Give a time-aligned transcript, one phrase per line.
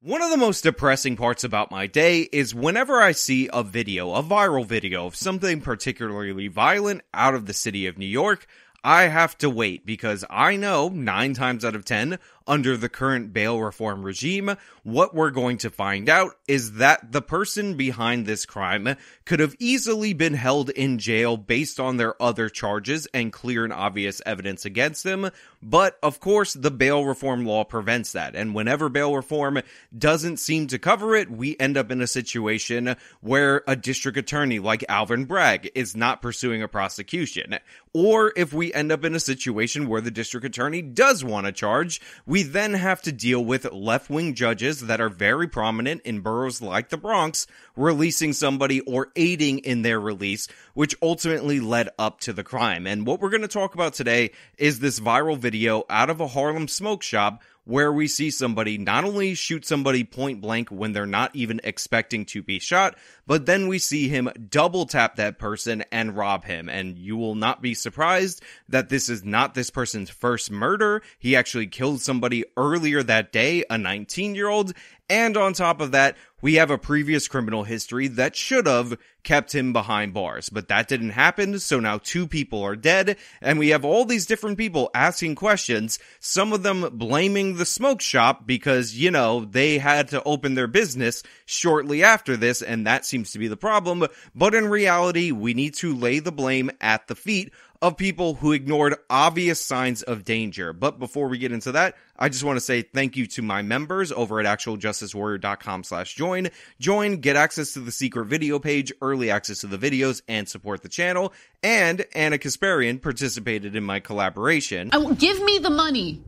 [0.00, 4.14] One of the most depressing parts about my day is whenever I see a video,
[4.14, 8.46] a viral video of something particularly violent out of the city of New York,
[8.84, 13.32] I have to wait because I know nine times out of ten under the current
[13.32, 18.46] bail reform regime, what we're going to find out is that the person behind this
[18.46, 18.96] crime
[19.26, 23.72] could have easily been held in jail based on their other charges and clear and
[23.72, 25.30] obvious evidence against them.
[25.62, 28.34] But of course, the bail reform law prevents that.
[28.34, 29.60] And whenever bail reform
[29.96, 34.58] doesn't seem to cover it, we end up in a situation where a district attorney
[34.58, 37.58] like Alvin Bragg is not pursuing a prosecution.
[37.92, 41.52] Or if we end up in a situation where the district attorney does want to
[41.52, 46.00] charge, we we then have to deal with left wing judges that are very prominent
[46.02, 51.88] in boroughs like the Bronx releasing somebody or aiding in their release, which ultimately led
[51.98, 52.86] up to the crime.
[52.86, 56.26] And what we're going to talk about today is this viral video out of a
[56.26, 61.04] Harlem smoke shop where we see somebody not only shoot somebody point blank when they're
[61.04, 62.96] not even expecting to be shot,
[63.26, 66.70] but then we see him double tap that person and rob him.
[66.70, 71.02] And you will not be surprised that this is not this person's first murder.
[71.18, 74.72] He actually killed somebody earlier that day, a 19 year old.
[75.10, 79.54] And on top of that, we have a previous criminal history that should have kept
[79.54, 81.58] him behind bars, but that didn't happen.
[81.58, 85.98] So now two people are dead and we have all these different people asking questions.
[86.20, 90.68] Some of them blaming the smoke shop because, you know, they had to open their
[90.68, 94.06] business shortly after this and that seems to be the problem.
[94.34, 98.52] But in reality, we need to lay the blame at the feet of people who
[98.52, 100.72] ignored obvious signs of danger.
[100.72, 103.62] But before we get into that, I just want to say thank you to my
[103.62, 106.48] members over at actualjusticewarrior.com slash join.
[106.80, 110.82] Join, get access to the secret video page, early access to the videos, and support
[110.82, 111.32] the channel.
[111.62, 114.90] And Anna Kasparian participated in my collaboration.
[114.92, 116.22] Will give me the money.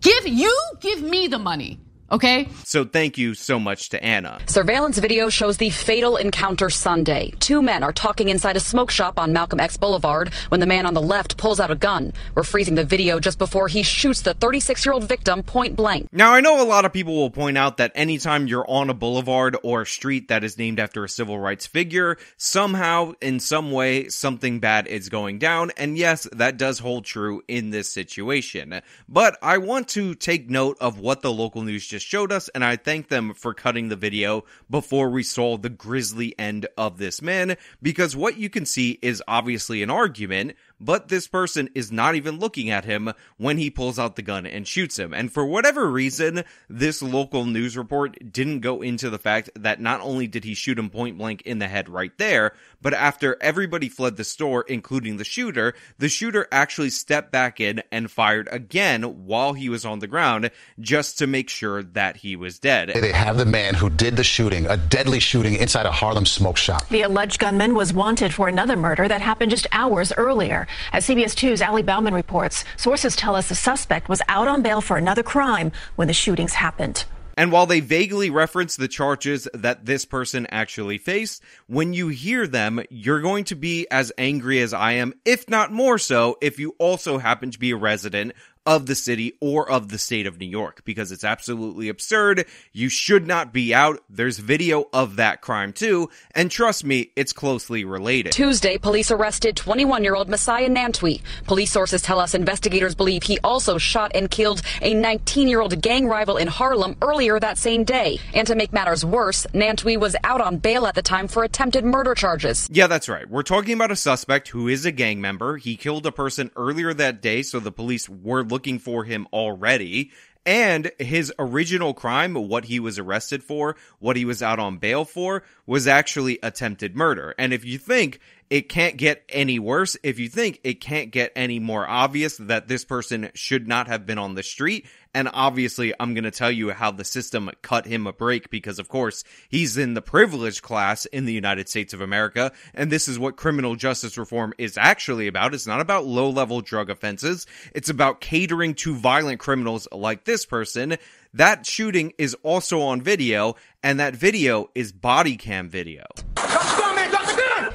[0.00, 1.80] Give you give me the money.
[2.12, 2.46] Okay?
[2.64, 4.38] So thank you so much to Anna.
[4.46, 7.32] Surveillance video shows the fatal encounter Sunday.
[7.40, 10.84] Two men are talking inside a smoke shop on Malcolm X Boulevard when the man
[10.84, 12.12] on the left pulls out a gun.
[12.34, 16.08] We're freezing the video just before he shoots the 36 year old victim point blank.
[16.12, 18.94] Now, I know a lot of people will point out that anytime you're on a
[18.94, 23.72] boulevard or a street that is named after a civil rights figure, somehow, in some
[23.72, 25.70] way, something bad is going down.
[25.78, 28.82] And yes, that does hold true in this situation.
[29.08, 32.64] But I want to take note of what the local news just showed us, and
[32.64, 37.22] I thank them for cutting the video before we saw the grisly end of this.
[37.22, 42.16] Man, because what you can see is obviously an argument, but this person is not
[42.16, 45.14] even looking at him when he pulls out the gun and shoots him.
[45.14, 50.00] And for whatever reason, this local news report didn't go into the fact that not
[50.00, 53.88] only did he shoot him point blank in the head right there, but after everybody
[53.88, 59.02] fled the store, including the shooter, the shooter actually stepped back in and fired again
[59.26, 60.50] while he was on the ground
[60.80, 62.88] just to make sure that he was dead.
[62.88, 66.56] They have the man who did the shooting, a deadly shooting inside a Harlem smoke
[66.56, 66.88] shop.
[66.88, 70.66] The alleged gunman was wanted for another murder that happened just hours earlier.
[70.92, 74.80] As CBS 2's Ali Bauman reports, sources tell us the suspect was out on bail
[74.80, 77.04] for another crime when the shootings happened.
[77.36, 82.46] And while they vaguely reference the charges that this person actually faced, when you hear
[82.46, 86.58] them, you're going to be as angry as I am, if not more so, if
[86.58, 88.32] you also happen to be a resident
[88.66, 92.46] of the city or of the state of New York because it's absolutely absurd.
[92.72, 94.00] You should not be out.
[94.08, 96.10] There's video of that crime too.
[96.34, 98.32] And trust me, it's closely related.
[98.32, 101.22] Tuesday, police arrested 21 year old Messiah Nantwi.
[101.44, 105.80] Police sources tell us investigators believe he also shot and killed a 19 year old
[105.80, 108.18] gang rival in Harlem earlier that same day.
[108.34, 111.84] And to make matters worse, Nantwi was out on bail at the time for attempted
[111.84, 112.68] murder charges.
[112.70, 113.28] Yeah, that's right.
[113.28, 115.56] We're talking about a suspect who is a gang member.
[115.56, 120.12] He killed a person earlier that day, so the police were looking for him already.
[120.44, 125.04] And his original crime, what he was arrested for, what he was out on bail
[125.04, 127.34] for, was actually attempted murder.
[127.38, 128.18] And if you think
[128.50, 132.66] it can't get any worse, if you think it can't get any more obvious that
[132.66, 136.50] this person should not have been on the street, and obviously I'm going to tell
[136.50, 140.62] you how the system cut him a break because of course he's in the privileged
[140.62, 144.78] class in the United States of America, and this is what criminal justice reform is
[144.78, 145.54] actually about.
[145.54, 147.46] It's not about low level drug offenses.
[147.74, 150.96] It's about catering to violent criminals like this person.
[151.34, 156.04] That shooting is also on video, and that video is body cam video.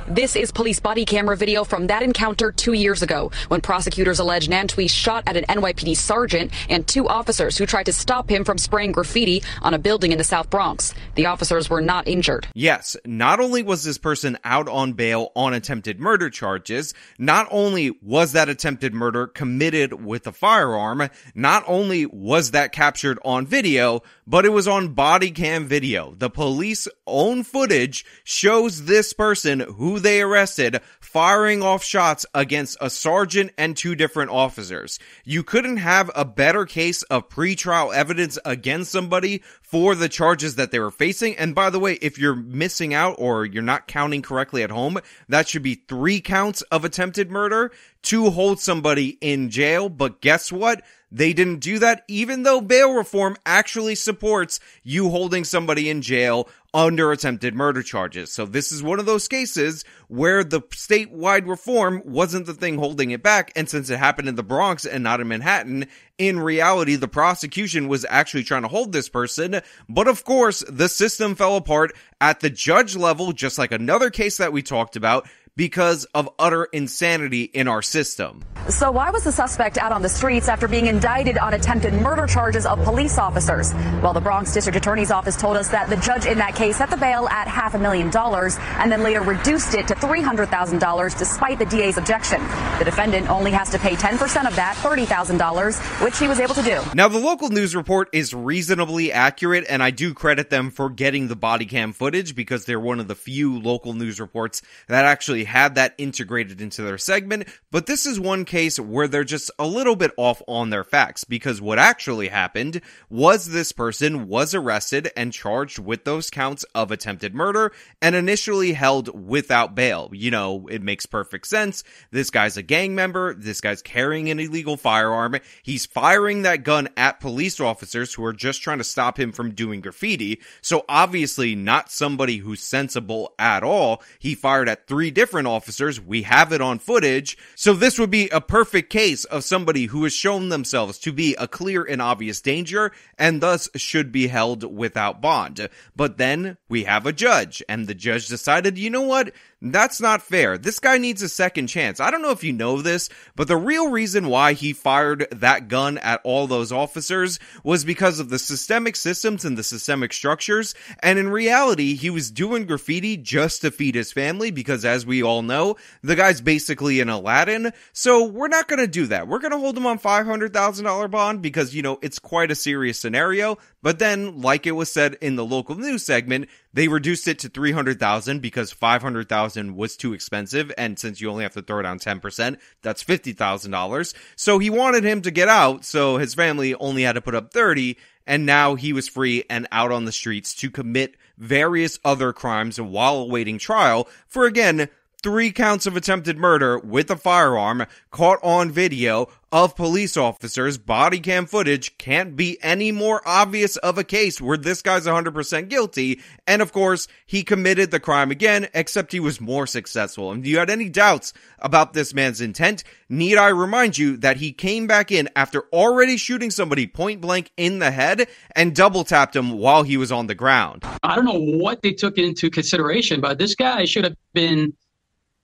[0.09, 4.47] This is police body camera video from that encounter two years ago when prosecutors allege
[4.47, 8.57] Nantwi shot at an NYPD sergeant and two officers who tried to stop him from
[8.57, 10.93] spraying graffiti on a building in the South Bronx.
[11.15, 12.47] The officers were not injured.
[12.53, 17.91] Yes, not only was this person out on bail on attempted murder charges, not only
[18.01, 24.03] was that attempted murder committed with a firearm, not only was that captured on video,
[24.25, 26.15] but it was on body cam video.
[26.15, 32.89] The police own footage shows this person who they arrested firing off shots against a
[32.89, 34.99] sergeant and two different officers.
[35.23, 40.71] You couldn't have a better case of pretrial evidence against somebody for the charges that
[40.71, 41.35] they were facing.
[41.37, 44.99] And by the way, if you're missing out or you're not counting correctly at home,
[45.27, 47.71] that should be three counts of attempted murder
[48.03, 49.89] to hold somebody in jail.
[49.89, 50.83] But guess what?
[51.11, 56.49] They didn't do that, even though bail reform actually supports you holding somebody in jail
[56.77, 58.31] under attempted murder charges.
[58.31, 63.09] So this is one of those cases where the statewide reform wasn't the thing holding
[63.09, 63.51] it back.
[63.55, 65.87] And since it happened in the Bronx and not in Manhattan,
[66.19, 69.61] in reality, the prosecution was actually trying to hold this person.
[69.89, 74.37] But of course, the system fell apart at the judge level, just like another case
[74.37, 75.27] that we talked about
[75.57, 78.45] because of utter insanity in our system.
[78.69, 82.27] So why was the suspect out on the streets after being indicted on attempted murder
[82.27, 83.73] charges of police officers?
[84.03, 86.89] Well, the Bronx District Attorney's Office told us that the judge in that case set
[86.89, 91.57] the bail at half a million dollars and then later reduced it to $300,000 despite
[91.57, 92.41] the DA's objection.
[92.77, 96.61] The defendant only has to pay 10% of that, $30,000, which he was able to
[96.61, 96.81] do.
[96.93, 101.29] Now, the local news report is reasonably accurate, and I do credit them for getting
[101.29, 105.45] the body cam footage because they're one of the few local news reports that actually
[105.47, 109.65] had that integrated into their segment, but this is one case where they're just a
[109.65, 115.09] little bit off on their facts because what actually happened was this person was arrested
[115.17, 117.71] and charged with those counts of attempted murder
[118.01, 120.09] and initially held without bail.
[120.13, 121.83] You know, it makes perfect sense.
[122.11, 123.33] This guy's a gang member.
[123.33, 125.37] This guy's carrying an illegal firearm.
[125.63, 129.53] He's firing that gun at police officers who are just trying to stop him from
[129.53, 130.41] doing graffiti.
[130.61, 134.03] So obviously not somebody who's sensible at all.
[134.19, 136.01] He fired at three different different officers.
[136.01, 137.37] We have it on footage.
[137.53, 141.35] So this would be a perfect case of somebody who has shown themselves to be
[141.35, 145.69] a clear and obvious danger and thus should be held without bond.
[145.95, 149.31] But then we have a judge and the judge decided, you know what?
[149.59, 150.59] That's not fair.
[150.59, 151.99] This guy needs a second chance.
[151.99, 155.67] I don't know if you know this, but the real reason why he fired that
[155.67, 160.75] gun at all those officers was because of the systemic systems and the systemic structures.
[161.01, 165.23] And in reality, he was doing graffiti just to feed his family because as we
[165.23, 167.73] all know, the guy's basically an Aladdin.
[167.93, 169.27] So we're not going to do that.
[169.27, 172.99] We're going to hold him on $500,000 bond because, you know, it's quite a serious
[172.99, 173.57] scenario.
[173.83, 177.49] But then, like it was said in the local news segment, they reduced it to
[177.49, 180.71] 300,000 because 500,000 was too expensive.
[180.77, 184.13] And since you only have to throw down 10%, that's $50,000.
[184.35, 185.85] So he wanted him to get out.
[185.85, 187.97] So his family only had to put up 30
[188.27, 192.79] and now he was free and out on the streets to commit various other crimes
[192.79, 194.89] while awaiting trial for again
[195.23, 200.77] three counts of attempted murder with a firearm caught on video of police officers.
[200.77, 205.69] Body cam footage can't be any more obvious of a case where this guy's 100%
[205.69, 206.19] guilty.
[206.45, 210.31] And of course, he committed the crime again, except he was more successful.
[210.31, 214.37] And if you had any doubts about this man's intent, need I remind you that
[214.37, 219.03] he came back in after already shooting somebody point blank in the head and double
[219.03, 220.83] tapped him while he was on the ground.
[221.03, 224.73] I don't know what they took into consideration, but this guy should have been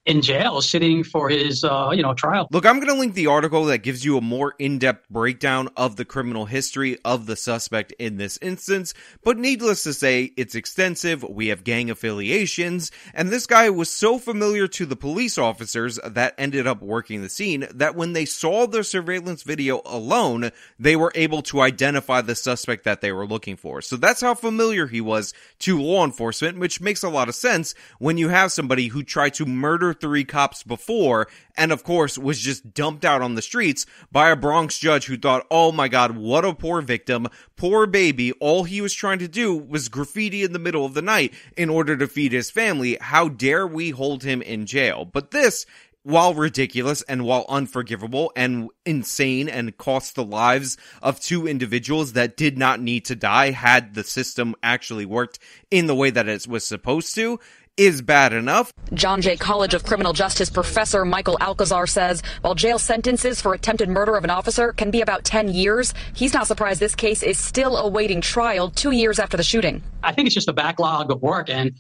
[0.06, 2.48] in jail sitting for his uh, you know trial.
[2.52, 5.96] Look, I'm going to link the article that gives you a more in-depth breakdown of
[5.96, 11.24] the criminal history of the suspect in this instance, but needless to say, it's extensive.
[11.24, 16.36] We have gang affiliations, and this guy was so familiar to the police officers that
[16.38, 21.12] ended up working the scene that when they saw the surveillance video alone, they were
[21.16, 23.82] able to identify the suspect that they were looking for.
[23.82, 27.74] So that's how familiar he was to law enforcement, which makes a lot of sense
[28.00, 32.40] when you have somebody who tried to murder three cops before, and of course was
[32.40, 36.18] just dumped out on the streets by a Bronx judge who thought, oh my god,
[36.18, 38.32] what a poor victim, poor baby.
[38.34, 41.70] All he was trying to do was graffiti in the middle of the night in
[41.70, 42.98] order to feed his family.
[43.00, 45.06] How dare we hold him in jail?
[45.06, 45.66] But this
[46.04, 52.38] while ridiculous and while unforgivable and insane and cost the lives of two individuals that
[52.38, 55.40] did not need to die had the system actually worked
[55.72, 57.40] in the way that it was supposed to,
[57.78, 58.72] is bad enough.
[58.94, 63.90] John Jay College of Criminal Justice professor Michael Alcazar says while jail sentences for attempted
[63.90, 67.40] murder of an officer can be about 10 years, he's not surprised this case is
[67.40, 69.82] still awaiting trial two years after the shooting.
[70.04, 71.72] I think it's just a backlog of work, and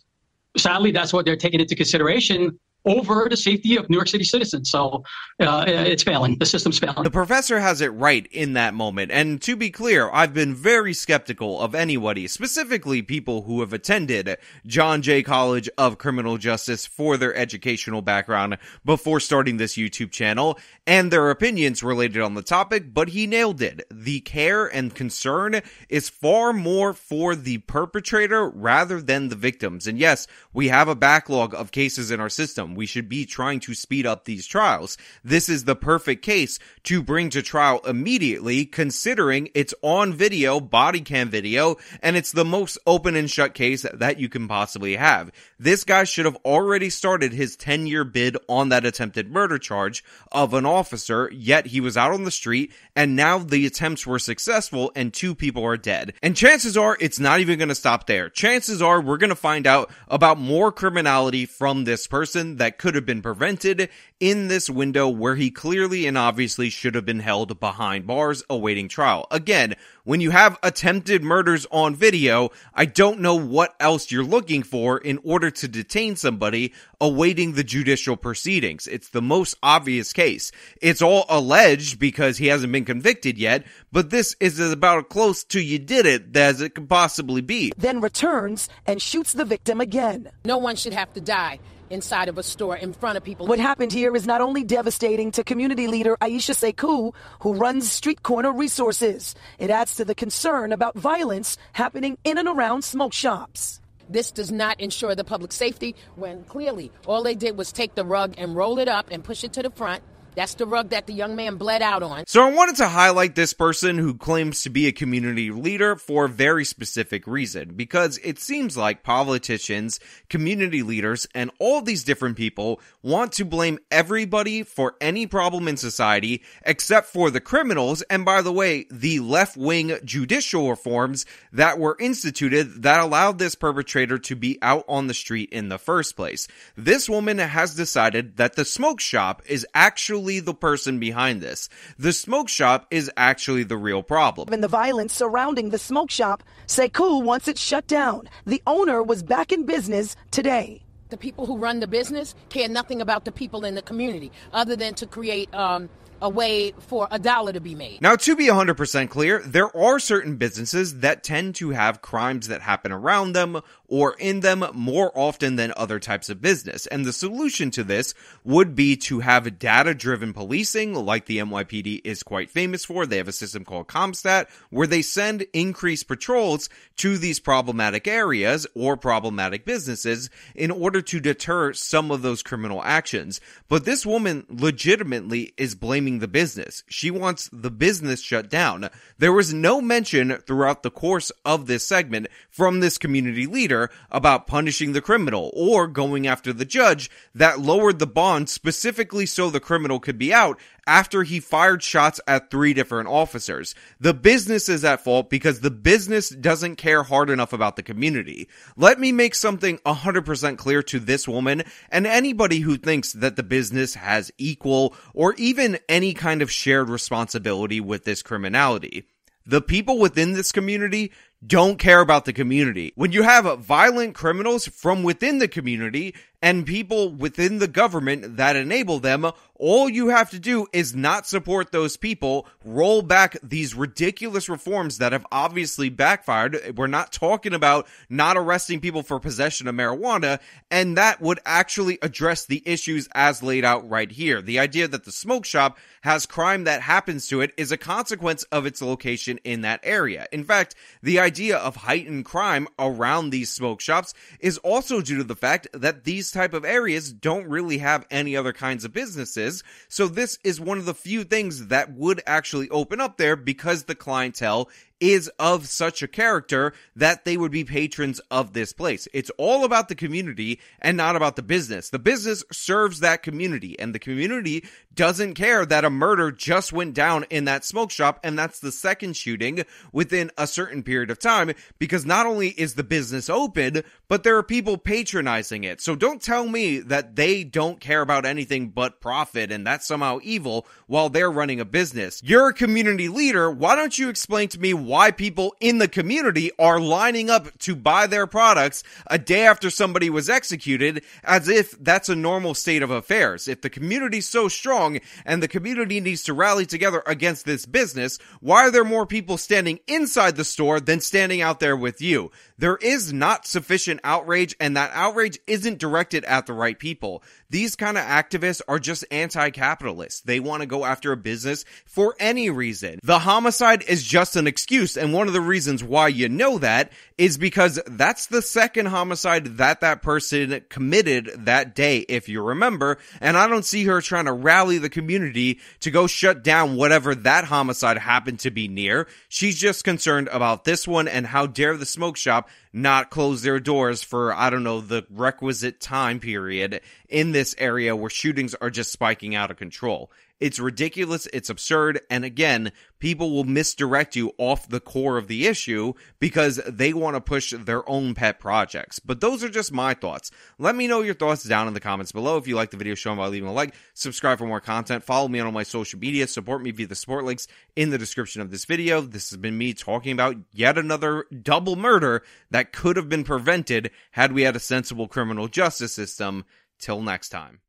[0.58, 4.70] sadly, that's what they're taking into consideration over the safety of New York City citizens.
[4.70, 5.04] So
[5.40, 6.38] uh, it's failing.
[6.38, 7.04] The system's failing.
[7.04, 9.12] The professor has it right in that moment.
[9.12, 14.38] And to be clear, I've been very skeptical of anybody, specifically people who have attended
[14.66, 20.60] John Jay College of Criminal Justice for their educational background before starting this YouTube channel
[20.86, 23.86] and their opinions related on the topic, but he nailed it.
[23.92, 29.88] The care and concern is far more for the perpetrator rather than the victims.
[29.88, 32.73] And yes, we have a backlog of cases in our system.
[32.76, 34.98] We should be trying to speed up these trials.
[35.24, 41.02] This is the perfect case to bring to trial immediately, considering it's on video, body
[41.02, 45.32] cam video, and it's the most open and shut case that you can possibly have.
[45.60, 50.04] This guy should have already started his 10 year bid on that attempted murder charge
[50.32, 54.20] of an officer, yet he was out on the street, and now the attempts were
[54.20, 56.14] successful and two people are dead.
[56.22, 58.30] And chances are it's not even going to stop there.
[58.30, 62.96] Chances are we're going to find out about more criminality from this person that could
[62.96, 63.90] have been prevented
[64.22, 68.88] in this window where he clearly and obviously should have been held behind bars awaiting
[68.88, 69.28] trial.
[69.32, 74.64] Again, when you have attempted murders on video, I don't know what else you're looking
[74.64, 78.88] for in order to detain somebody awaiting the judicial proceedings.
[78.88, 80.54] It's the most obvious case.
[80.82, 85.44] It's all alleged because he hasn't been convicted yet, but this is about as close
[85.46, 87.74] to you did it as it could possibly be.
[87.78, 90.32] Then returns and shoots the victim again.
[90.46, 91.60] No one should have to die
[91.90, 93.48] inside of a store in front of people.
[93.48, 98.24] What happened here is not only devastating to community leader Iesha Sekou, who runs Street
[98.24, 103.80] Corner Resources, it adds to the concern about violence happening in and around smoke shops.
[104.10, 108.06] This does not ensure the public safety when clearly all they did was take the
[108.06, 110.04] rug and roll it up and push it to the front
[110.36, 112.26] that's the rug that the young man bled out on.
[112.28, 116.26] So I wanted to highlight this person who claims to be a community leader for
[116.26, 120.00] a very specific reason, because it seems like politicians,
[120.30, 125.78] community leaders, and all these different people want to blame everybody for any problem in
[125.78, 128.02] society except for the criminals.
[128.04, 133.56] And by the way, the left wing judicial reforms that were instituted that allowed this
[133.56, 136.48] perpetrator to be out on the street in the first place.
[136.76, 141.68] This woman has decided that the smoke shop is actually actually the person behind this.
[142.00, 144.54] The smoke shop is actually the real problem.
[144.54, 148.30] And the violence surrounding the smoke shop, Sekou wants it shut down.
[148.46, 150.82] The owner was back in business today.
[151.10, 154.78] The people who run the business care nothing about the people in the community other
[154.78, 155.90] than to create um,
[156.24, 158.02] a way for a dollar to be made.
[158.02, 162.62] Now, to be 100% clear, there are certain businesses that tend to have crimes that
[162.62, 166.88] happen around them or in them more often than other types of business.
[166.88, 172.02] And the solution to this would be to have data driven policing like the NYPD
[172.04, 173.06] is quite famous for.
[173.06, 178.66] They have a system called CompStat where they send increased patrols to these problematic areas
[178.74, 183.42] or problematic businesses in order to deter some of those criminal actions.
[183.68, 186.84] But this woman legitimately is blaming the business.
[186.88, 188.90] She wants the business shut down.
[189.18, 194.48] There was no mention throughout the course of this segment from this community leader about
[194.48, 199.60] punishing the criminal or going after the judge that lowered the bond specifically so the
[199.60, 203.74] criminal could be out after he fired shots at three different officers.
[204.00, 208.50] The business is at fault because the business doesn't care hard enough about the community.
[208.76, 213.44] Let me make something 100% clear to this woman and anybody who thinks that the
[213.44, 219.06] business has equal or even any kind of shared responsibility with this criminality.
[219.46, 221.12] The people within this community
[221.46, 222.94] don't care about the community.
[222.96, 228.58] When you have violent criminals from within the community and people within the government that
[228.58, 233.74] enable them, all you have to do is not support those people, roll back these
[233.74, 236.74] ridiculous reforms that have obviously backfired.
[236.76, 241.98] We're not talking about not arresting people for possession of marijuana, and that would actually
[242.02, 244.42] address the issues as laid out right here.
[244.42, 248.44] The idea that the smoke shop has crime that happens to it is a consequence
[248.52, 250.28] of its location in that area.
[250.34, 255.24] In fact, the idea of heightened crime around these smoke shops is also due to
[255.24, 259.64] the fact that these type of areas don't really have any other kinds of businesses.
[259.88, 263.84] So this is one of the few things that would actually open up there because
[263.84, 264.70] the clientele
[265.04, 269.06] is of such a character that they would be patrons of this place.
[269.12, 271.90] It's all about the community and not about the business.
[271.90, 274.64] The business serves that community and the community
[274.96, 278.72] doesn't care that a murder just went down in that smoke shop and that's the
[278.72, 283.84] second shooting within a certain period of time because not only is the business open,
[284.08, 285.82] but there are people patronizing it.
[285.82, 290.20] So don't tell me that they don't care about anything but profit and that's somehow
[290.24, 292.22] evil while they're running a business.
[292.24, 293.52] You're a community leader.
[293.52, 294.74] Why don't you explain to me
[295.12, 300.10] people in the community are lining up to buy their products a day after somebody
[300.10, 303.48] was executed as if that's a normal state of affairs.
[303.48, 308.20] If the community's so strong and the community needs to rally together against this business,
[308.40, 312.32] why are there more people standing inside the store than standing out there with you?
[312.58, 317.24] There is not sufficient outrage and that outrage isn't directed at the right people.
[317.50, 320.26] These kind of activists are just anti-capitalist.
[320.26, 323.00] They want to go after a business for any reason.
[323.04, 324.83] The homicide is just an excuse.
[324.98, 329.58] And one of the reasons why you know that is because that's the second homicide
[329.58, 332.98] that that person committed that day, if you remember.
[333.22, 337.16] And I don't see her trying to rally the community to go shut down whatever
[337.16, 339.08] that homicide happened to be near.
[339.30, 343.60] She's just concerned about this one and how dare the smoke shop not close their
[343.60, 348.72] doors for, I don't know, the requisite time period in this area where shootings are
[348.72, 350.12] just spiking out of control.
[350.44, 351.26] It's ridiculous.
[351.32, 352.02] It's absurd.
[352.10, 357.16] And again, people will misdirect you off the core of the issue because they want
[357.16, 359.00] to push their own pet projects.
[359.00, 360.32] But those are just my thoughts.
[360.60, 362.36] Let me know your thoughts down in the comments below.
[362.36, 365.06] If you like the video, show them by leaving a like, subscribe for more content,
[365.06, 367.98] follow me on all my social media, support me via the support links in the
[367.98, 369.00] description of this video.
[369.00, 372.24] This has been me talking about yet another double murder
[372.64, 376.46] that could have been prevented had we had a sensible criminal justice system.
[376.80, 377.60] Till next time.